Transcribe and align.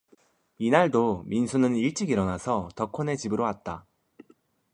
이날도 0.57 1.25
민수는 1.27 1.75
일찍 1.75 2.09
일어나서 2.09 2.69
덕호 2.75 3.03
네 3.03 3.15
집으로 3.15 3.43
왔다. 3.43 3.85